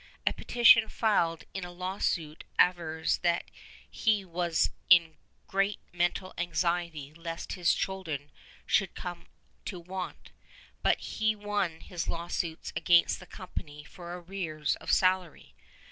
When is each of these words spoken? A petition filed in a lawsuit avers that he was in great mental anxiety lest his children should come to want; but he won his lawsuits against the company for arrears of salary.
A 0.25 0.33
petition 0.33 0.89
filed 0.89 1.43
in 1.53 1.63
a 1.63 1.69
lawsuit 1.71 2.43
avers 2.59 3.19
that 3.19 3.51
he 3.87 4.25
was 4.25 4.71
in 4.89 5.15
great 5.45 5.77
mental 5.93 6.33
anxiety 6.39 7.13
lest 7.13 7.53
his 7.53 7.71
children 7.75 8.31
should 8.65 8.95
come 8.95 9.27
to 9.65 9.79
want; 9.79 10.31
but 10.81 10.97
he 10.99 11.35
won 11.35 11.81
his 11.81 12.07
lawsuits 12.07 12.73
against 12.75 13.19
the 13.19 13.27
company 13.27 13.83
for 13.83 14.17
arrears 14.17 14.75
of 14.77 14.91
salary. 14.91 15.53